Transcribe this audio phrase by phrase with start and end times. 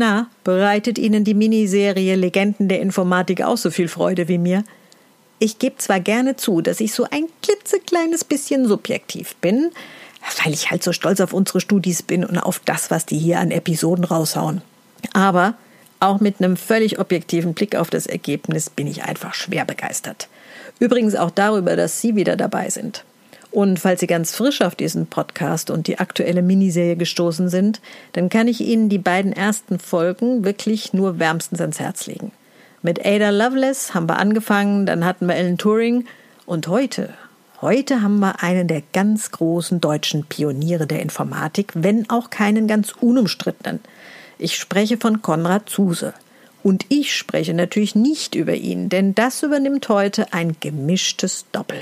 [0.00, 4.62] Na, bereitet Ihnen die Miniserie Legenden der Informatik auch so viel Freude wie mir?
[5.40, 9.72] Ich gebe zwar gerne zu, dass ich so ein klitzekleines bisschen subjektiv bin,
[10.44, 13.40] weil ich halt so stolz auf unsere Studis bin und auf das, was die hier
[13.40, 14.62] an Episoden raushauen.
[15.14, 15.54] Aber
[15.98, 20.28] auch mit einem völlig objektiven Blick auf das Ergebnis bin ich einfach schwer begeistert.
[20.78, 23.02] Übrigens auch darüber, dass Sie wieder dabei sind.
[23.50, 27.80] Und falls Sie ganz frisch auf diesen Podcast und die aktuelle Miniserie gestoßen sind,
[28.12, 32.32] dann kann ich Ihnen die beiden ersten Folgen wirklich nur wärmstens ans Herz legen.
[32.82, 36.04] Mit Ada Lovelace haben wir angefangen, dann hatten wir Ellen Turing
[36.46, 37.14] und heute,
[37.60, 42.92] heute haben wir einen der ganz großen deutschen Pioniere der Informatik, wenn auch keinen ganz
[42.92, 43.80] unumstrittenen.
[44.38, 46.14] Ich spreche von Konrad Zuse.
[46.62, 51.78] Und ich spreche natürlich nicht über ihn, denn das übernimmt heute ein gemischtes Doppel.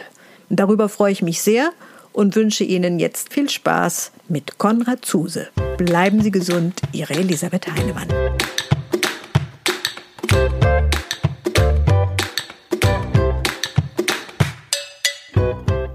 [0.48, 1.70] Darüber freue ich mich sehr
[2.12, 5.48] und wünsche Ihnen jetzt viel Spaß mit Konrad Zuse.
[5.76, 8.08] Bleiben Sie gesund, Ihre Elisabeth Heinemann.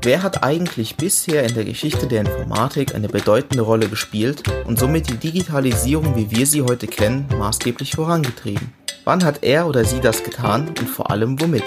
[0.04, 5.10] Wer hat eigentlich bisher in der Geschichte der Informatik eine bedeutende Rolle gespielt und somit
[5.10, 8.74] die Digitalisierung, wie wir sie heute kennen, maßgeblich vorangetrieben?
[9.06, 11.64] Wann hat er oder sie das getan und vor allem womit?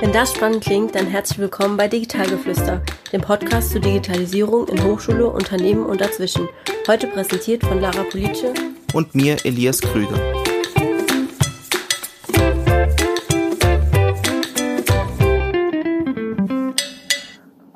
[0.00, 2.80] Wenn das spannend klingt, dann herzlich willkommen bei Digitalgeflüster,
[3.12, 6.48] dem Podcast zur Digitalisierung in Hochschule, Unternehmen und dazwischen.
[6.88, 8.46] Heute präsentiert von Lara Police
[8.94, 10.18] und mir Elias Krüger.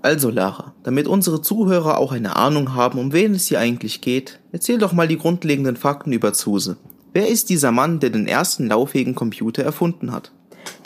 [0.00, 4.40] Also Lara, damit unsere Zuhörer auch eine Ahnung haben, um wen es hier eigentlich geht,
[4.50, 6.78] erzähl doch mal die grundlegenden Fakten über Zuse.
[7.12, 10.32] Wer ist dieser Mann, der den ersten lauffähigen Computer erfunden hat?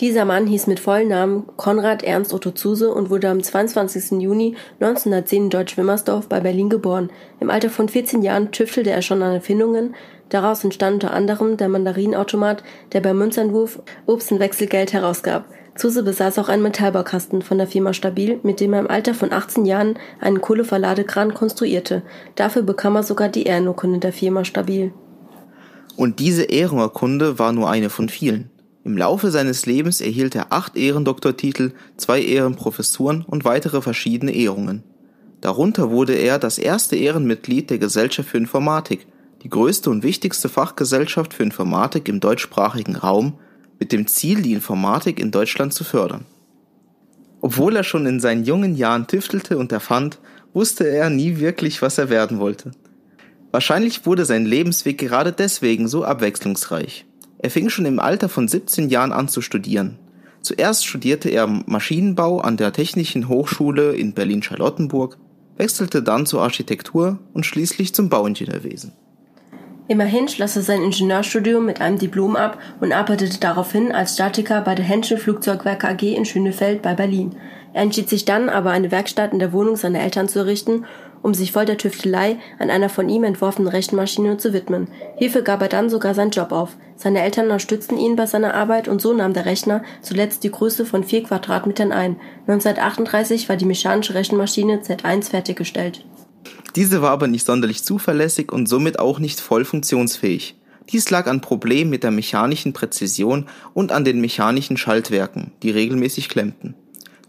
[0.00, 4.20] Dieser Mann hieß mit vollen Namen Konrad Ernst Otto Zuse und wurde am 22.
[4.20, 7.10] Juni 1910 in Deutsch-Wimmersdorf bei Berlin geboren.
[7.40, 9.94] Im Alter von 14 Jahren tüftelte er schon an Erfindungen.
[10.28, 12.62] Daraus entstand unter anderem der Mandarinautomat,
[12.92, 15.46] der beim Münzeinwurf Obst- und Wechselgeld herausgab.
[15.78, 19.32] Zuse besaß auch einen Metallbaukasten von der Firma Stabil, mit dem er im Alter von
[19.32, 22.02] 18 Jahren einen Kohleverladekran konstruierte.
[22.34, 24.92] Dafür bekam er sogar die Ehrenurkunde der Firma Stabil.
[25.96, 28.50] Und diese Ehrenurkunde war nur eine von vielen.
[28.88, 34.82] Im Laufe seines Lebens erhielt er acht Ehrendoktortitel, zwei Ehrenprofessuren und weitere verschiedene Ehrungen.
[35.42, 39.06] Darunter wurde er das erste Ehrenmitglied der Gesellschaft für Informatik,
[39.42, 43.38] die größte und wichtigste Fachgesellschaft für Informatik im deutschsprachigen Raum
[43.78, 46.24] mit dem Ziel, die Informatik in Deutschland zu fördern.
[47.42, 50.18] Obwohl er schon in seinen jungen Jahren tüftelte und erfand,
[50.54, 52.70] wusste er nie wirklich, was er werden wollte.
[53.50, 57.04] Wahrscheinlich wurde sein Lebensweg gerade deswegen so abwechslungsreich.
[57.38, 59.98] Er fing schon im Alter von 17 Jahren an zu studieren.
[60.40, 65.18] Zuerst studierte er Maschinenbau an der Technischen Hochschule in Berlin-Charlottenburg,
[65.56, 68.92] wechselte dann zur Architektur und schließlich zum Bauingenieurwesen.
[69.88, 74.74] Immerhin schloss er sein Ingenieurstudium mit einem Diplom ab und arbeitete daraufhin als Statiker bei
[74.74, 77.34] der Henschel Flugzeugwerke AG in Schönefeld bei Berlin.
[77.78, 80.84] Er entschied sich dann aber, eine Werkstatt in der Wohnung seiner Eltern zu errichten,
[81.22, 84.88] um sich voll der Tüftelei an einer von ihm entworfenen Rechenmaschine zu widmen.
[85.16, 86.76] Hierfür gab er dann sogar seinen Job auf.
[86.96, 90.86] Seine Eltern unterstützten ihn bei seiner Arbeit und so nahm der Rechner zuletzt die Größe
[90.86, 92.16] von vier Quadratmetern ein.
[92.48, 96.04] 1938 war die mechanische Rechenmaschine Z1 fertiggestellt.
[96.74, 100.56] Diese war aber nicht sonderlich zuverlässig und somit auch nicht voll funktionsfähig.
[100.90, 106.28] Dies lag an Problemen mit der mechanischen Präzision und an den mechanischen Schaltwerken, die regelmäßig
[106.28, 106.74] klemmten.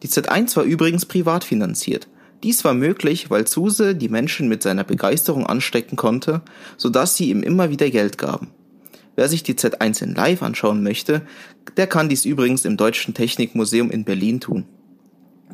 [0.03, 2.07] Die Z1 war übrigens privat finanziert.
[2.43, 6.41] Dies war möglich, weil Zuse die Menschen mit seiner Begeisterung anstecken konnte,
[6.77, 8.47] so dass sie ihm immer wieder Geld gaben.
[9.15, 11.23] Wer sich die Z1 in live anschauen möchte,
[11.75, 14.65] der kann dies übrigens im Deutschen Technikmuseum in Berlin tun.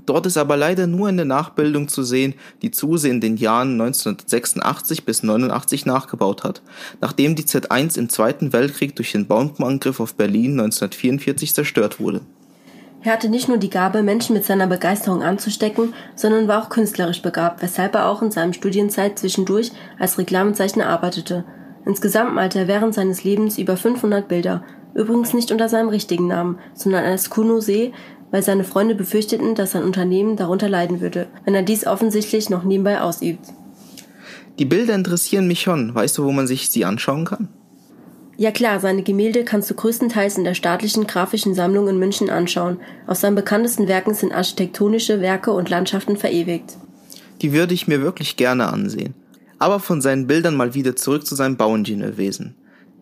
[0.06, 5.06] Dort ist aber leider nur eine Nachbildung zu sehen, die Zuse in den Jahren 1986
[5.06, 6.62] bis 89 nachgebaut hat,
[7.01, 12.22] nachdem die Z1 im Zweiten Weltkrieg durch den Bombenangriff auf Berlin 1944 zerstört wurde.
[13.06, 17.22] Er hatte nicht nur die Gabe, Menschen mit seiner Begeisterung anzustecken, sondern war auch künstlerisch
[17.22, 21.46] begabt, weshalb er auch in seinem Studienzeit zwischendurch als Reklamezeichner arbeitete.
[21.86, 24.63] Insgesamt malte er während seines Lebens über 500 Bilder,
[24.96, 27.94] übrigens nicht unter seinem richtigen Namen, sondern als Kuno See,
[28.31, 32.63] weil seine Freunde befürchteten, dass sein Unternehmen darunter leiden würde, wenn er dies offensichtlich noch
[32.63, 33.46] nebenbei ausübt.
[34.58, 35.94] Die Bilder interessieren mich schon.
[35.94, 37.50] Weißt du, wo man sich sie anschauen kann?
[38.38, 42.80] Ja klar, seine Gemälde kannst du größtenteils in der staatlichen grafischen Sammlung in München anschauen.
[43.08, 46.78] Aus seinen bekanntesten Werken sind architektonische Werke und Landschaften verewigt.
[47.42, 49.14] Die würde ich mir wirklich gerne ansehen.
[49.58, 52.56] Aber von seinen Bildern mal wieder zurück zu seinem Bauingenieurwesen.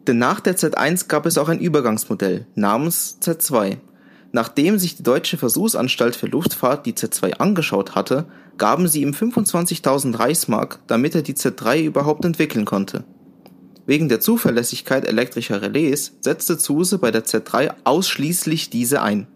[0.06, 3.78] Denn nach der Z1 gab es auch ein Übergangsmodell namens Z2.
[4.32, 8.26] Nachdem sich die Deutsche Versuchsanstalt für Luftfahrt die Z2 angeschaut hatte,
[8.58, 13.04] gaben sie ihm 25.000 Reichsmark, damit er die Z3 überhaupt entwickeln konnte.
[13.86, 19.28] Wegen der Zuverlässigkeit elektrischer Relais setzte Zuse bei der Z3 ausschließlich diese ein.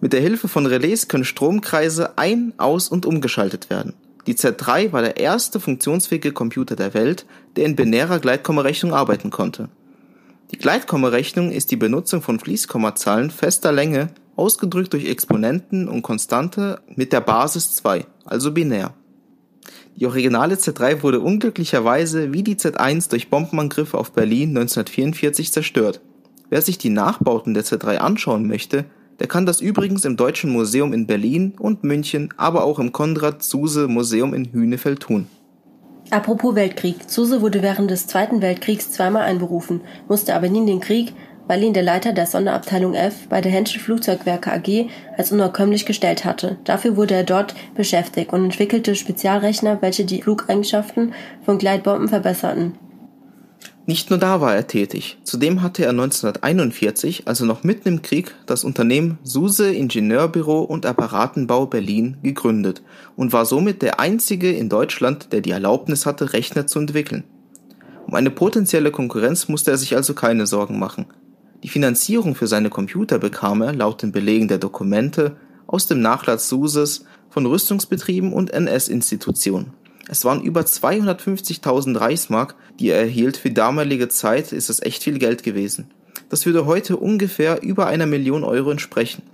[0.00, 3.94] Mit der Hilfe von Relais können Stromkreise ein-, aus- und umgeschaltet werden.
[4.26, 7.26] Die Z3 war der erste funktionsfähige Computer der Welt,
[7.56, 9.70] der in binärer Gleitkommarechnung arbeiten konnte.
[10.50, 17.12] Die Gleitkommarechnung ist die Benutzung von Fließkommazahlen fester Länge, ausgedrückt durch Exponenten und Konstante mit
[17.12, 18.94] der Basis 2, also binär.
[19.96, 26.02] Die originale Z3 wurde unglücklicherweise wie die Z1 durch Bombenangriffe auf Berlin 1944 zerstört.
[26.50, 28.84] Wer sich die Nachbauten der Z3 anschauen möchte,
[29.20, 34.34] der kann das übrigens im Deutschen Museum in Berlin und München, aber auch im Konrad-Zuse-Museum
[34.34, 35.28] in Hünefeld tun.
[36.10, 37.10] Apropos Weltkrieg.
[37.10, 41.14] Zuse wurde während des Zweiten Weltkriegs zweimal einberufen, musste aber nie in den Krieg,
[41.46, 46.24] weil ihn der Leiter der Sonderabteilung F bei der Henschel Flugzeugwerke AG als unerkömmlich gestellt
[46.24, 46.58] hatte.
[46.64, 51.14] Dafür wurde er dort beschäftigt und entwickelte Spezialrechner, welche die Flugeigenschaften
[51.44, 52.74] von Gleitbomben verbesserten.
[53.88, 55.16] Nicht nur da war er tätig.
[55.22, 61.66] Zudem hatte er 1941, also noch mitten im Krieg, das Unternehmen Suse Ingenieurbüro und Apparatenbau
[61.66, 62.82] Berlin gegründet
[63.14, 67.22] und war somit der einzige in Deutschland, der die Erlaubnis hatte, Rechner zu entwickeln.
[68.08, 71.06] Um eine potenzielle Konkurrenz musste er sich also keine Sorgen machen.
[71.66, 75.34] Die Finanzierung für seine Computer bekam er, laut den Belegen der Dokumente,
[75.66, 79.72] aus dem Nachlass Suses, von Rüstungsbetrieben und NS-Institutionen.
[80.08, 83.36] Es waren über 250.000 Reichsmark, die er erhielt.
[83.36, 85.90] Für damalige Zeit ist es echt viel Geld gewesen.
[86.28, 89.24] Das würde heute ungefähr über einer Million Euro entsprechen.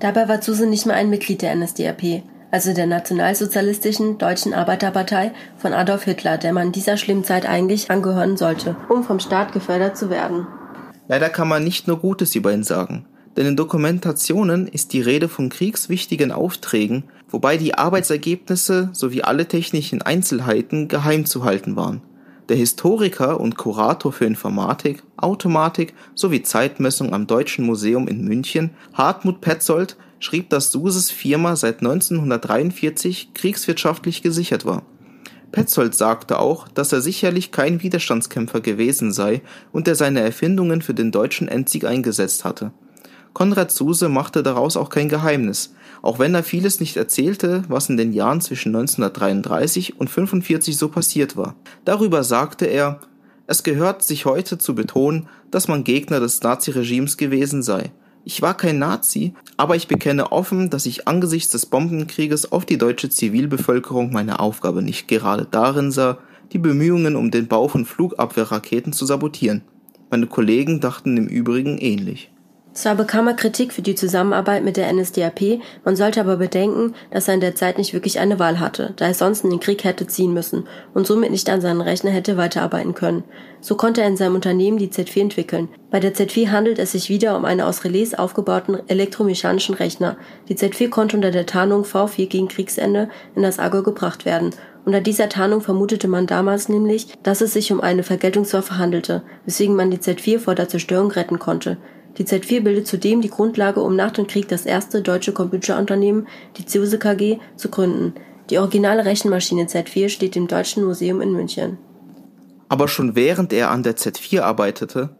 [0.00, 5.74] Dabei war Zuse nicht mehr ein Mitglied der NSDAP, also der Nationalsozialistischen Deutschen Arbeiterpartei von
[5.74, 9.98] Adolf Hitler, der man in dieser schlimmen Zeit eigentlich angehören sollte, um vom Staat gefördert
[9.98, 10.46] zu werden.
[11.06, 13.04] Leider kann man nicht nur Gutes über ihn sagen,
[13.36, 20.02] denn in Dokumentationen ist die Rede von kriegswichtigen Aufträgen, wobei die Arbeitsergebnisse sowie alle technischen
[20.02, 22.00] Einzelheiten geheim zu halten waren.
[22.48, 29.40] Der Historiker und Kurator für Informatik, Automatik sowie Zeitmessung am Deutschen Museum in München, Hartmut
[29.40, 34.82] Petzold, schrieb, dass Suses Firma seit 1943 kriegswirtschaftlich gesichert war.
[35.54, 39.40] Petzold sagte auch, dass er sicherlich kein Widerstandskämpfer gewesen sei
[39.70, 42.72] und er seine Erfindungen für den deutschen Endsieg eingesetzt hatte.
[43.34, 45.72] Konrad Zuse machte daraus auch kein Geheimnis,
[46.02, 50.88] auch wenn er vieles nicht erzählte, was in den Jahren zwischen 1933 und 45 so
[50.88, 51.54] passiert war.
[51.84, 52.98] Darüber sagte er,
[53.46, 57.92] es gehört sich heute zu betonen, dass man Gegner des Naziregimes gewesen sei.
[58.26, 62.78] Ich war kein Nazi, aber ich bekenne offen, dass ich angesichts des Bombenkrieges auf die
[62.78, 66.18] deutsche Zivilbevölkerung meine Aufgabe nicht gerade darin sah,
[66.52, 69.62] die Bemühungen um den Bau von Flugabwehrraketen zu sabotieren.
[70.10, 72.30] Meine Kollegen dachten im Übrigen ähnlich.
[72.74, 77.28] Zwar bekam er Kritik für die Zusammenarbeit mit der NSDAP, man sollte aber bedenken, dass
[77.28, 79.84] er in der Zeit nicht wirklich eine Wahl hatte, da er sonst in den Krieg
[79.84, 83.22] hätte ziehen müssen und somit nicht an seinen Rechner hätte weiterarbeiten können.
[83.60, 85.68] So konnte er in seinem Unternehmen die Z4 entwickeln.
[85.92, 90.16] Bei der Z4 handelt es sich wieder um einen aus Relais aufgebauten elektromechanischen Rechner.
[90.48, 94.50] Die Z4 konnte unter der Tarnung V4 gegen Kriegsende in das Agor gebracht werden.
[94.84, 99.76] Unter dieser Tarnung vermutete man damals nämlich, dass es sich um eine Vergeltungswaffe handelte, weswegen
[99.76, 101.78] man die Z4 vor der Zerstörung retten konnte.
[102.18, 106.66] Die Z4 bildet zudem die Grundlage, um nach dem Krieg das erste deutsche Computerunternehmen, die
[106.66, 108.14] Zuse KG, zu gründen.
[108.50, 111.78] Die originale Rechenmaschine Z4 steht im Deutschen Museum in München.
[112.68, 115.10] Aber schon während er an der Z4 arbeitete,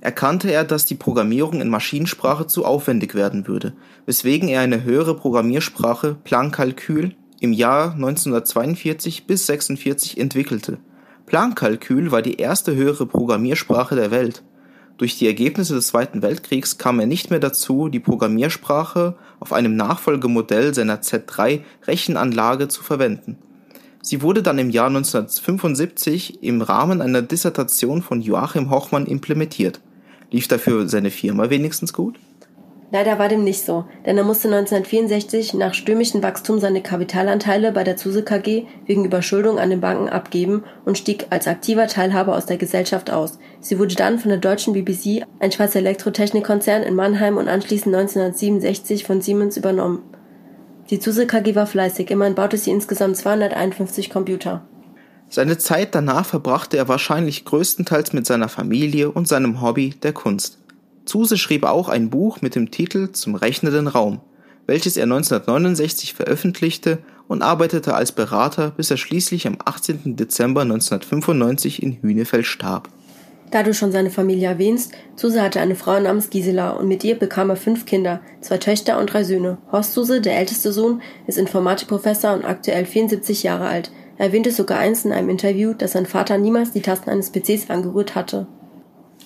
[0.00, 3.72] erkannte er, dass die Programmierung in Maschinensprache zu aufwendig werden würde,
[4.04, 10.78] weswegen er eine höhere Programmiersprache Plankalkül im Jahr 1942 bis 46 entwickelte.
[11.26, 14.42] Plankalkül war die erste höhere Programmiersprache der Welt.
[14.96, 19.74] Durch die Ergebnisse des Zweiten Weltkriegs kam er nicht mehr dazu, die Programmiersprache auf einem
[19.74, 23.36] Nachfolgemodell seiner Z3-Rechenanlage zu verwenden.
[24.02, 29.80] Sie wurde dann im Jahr 1975 im Rahmen einer Dissertation von Joachim Hochmann implementiert.
[30.30, 32.18] Lief dafür seine Firma wenigstens gut?
[32.90, 37.82] Leider war dem nicht so, denn er musste 1964 nach stürmischem Wachstum seine Kapitalanteile bei
[37.82, 42.46] der Zuse KG wegen Überschuldung an den Banken abgeben und stieg als aktiver Teilhaber aus
[42.46, 43.38] der Gesellschaft aus.
[43.64, 49.04] Sie wurde dann von der deutschen BBC, ein Schweizer Elektrotechnikkonzern in Mannheim und anschließend 1967
[49.04, 50.02] von Siemens übernommen.
[50.90, 54.68] Die Zuse KG war fleißig, immerhin baute sie insgesamt 251 Computer.
[55.30, 60.58] Seine Zeit danach verbrachte er wahrscheinlich größtenteils mit seiner Familie und seinem Hobby der Kunst.
[61.06, 64.20] Zuse schrieb auch ein Buch mit dem Titel Zum rechnenden Raum,
[64.66, 70.16] welches er 1969 veröffentlichte und arbeitete als Berater, bis er schließlich am 18.
[70.16, 72.90] Dezember 1995 in Hünefeld starb.
[73.50, 77.18] Da du schon seine Familie erwähnst, Zuse hatte eine Frau namens Gisela und mit ihr
[77.18, 79.58] bekam er fünf Kinder, zwei Töchter und drei Söhne.
[79.70, 83.92] Horst Zuse, der älteste Sohn, ist Informatikprofessor und aktuell 74 Jahre alt.
[84.18, 87.70] Er erwähnte sogar einst in einem Interview, dass sein Vater niemals die Tasten eines PCs
[87.70, 88.46] angerührt hatte.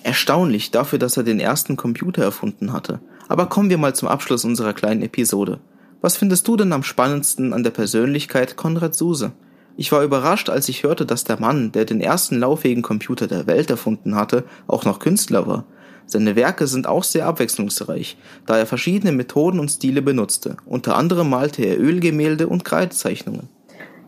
[0.03, 2.99] Erstaunlich dafür, dass er den ersten Computer erfunden hatte.
[3.27, 5.59] Aber kommen wir mal zum Abschluss unserer kleinen Episode.
[6.01, 9.33] Was findest du denn am spannendsten an der Persönlichkeit Konrad Suse?
[9.79, 13.47] Ich war überrascht, als ich hörte, dass der Mann, der den ersten lauffähigen Computer der
[13.47, 15.63] Welt erfunden hatte, auch noch Künstler war.
[16.05, 20.57] Seine Werke sind auch sehr abwechslungsreich, da er verschiedene Methoden und Stile benutzte.
[20.65, 23.47] Unter anderem malte er Ölgemälde und Kreidezeichnungen.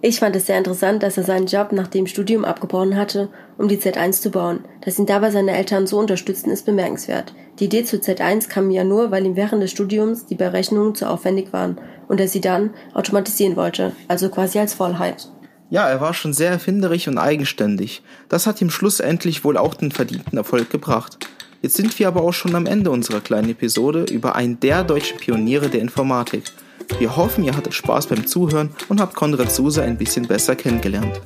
[0.01, 3.69] Ich fand es sehr interessant, dass er seinen Job nach dem Studium abgebrochen hatte, um
[3.69, 4.65] die Z1 zu bauen.
[4.83, 7.33] Dass ihn dabei seine Eltern so unterstützten, ist bemerkenswert.
[7.59, 11.09] Die Idee zur Z1 kam ja nur, weil ihm während des Studiums die Berechnungen zu
[11.09, 15.29] aufwendig waren und er sie dann automatisieren wollte, also quasi als Vollheit.
[15.71, 18.03] Ja, er war schon sehr erfinderisch und eigenständig.
[18.27, 21.17] Das hat ihm schlussendlich wohl auch den verdienten Erfolg gebracht.
[21.61, 25.17] Jetzt sind wir aber auch schon am Ende unserer kleinen Episode über einen der deutschen
[25.17, 26.43] Pioniere der Informatik.
[26.99, 31.21] Wir hoffen, ihr hattet Spaß beim Zuhören und habt Konrad Suse ein bisschen besser kennengelernt.